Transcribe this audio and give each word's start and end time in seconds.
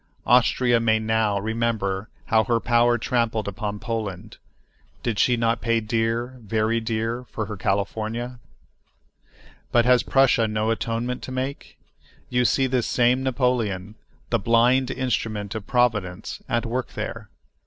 Austria 0.25 0.79
may 0.79 0.97
now 0.97 1.37
remember 1.39 2.09
how 2.25 2.43
her 2.45 2.59
power 2.59 2.97
trampled 2.97 3.47
upon 3.47 3.77
Poland. 3.77 4.37
Did 5.03 5.19
she 5.19 5.37
not 5.37 5.61
pay 5.61 5.79
dear, 5.79 6.39
very 6.41 6.79
dear, 6.79 7.25
for 7.25 7.45
her 7.45 7.55
California? 7.55 8.39
But 9.71 9.85
has 9.85 10.01
Prussia 10.01 10.47
no 10.47 10.71
atonement 10.71 11.21
to 11.21 11.31
make? 11.31 11.77
You 12.31 12.45
see 12.45 12.65
this 12.65 12.87
same 12.87 13.21
Napoleon, 13.21 13.93
the 14.31 14.39
blind 14.39 14.89
instrument 14.89 15.53
of 15.53 15.67
providence, 15.67 16.41
at 16.49 16.65
work 16.65 16.93
there. 16.93 17.29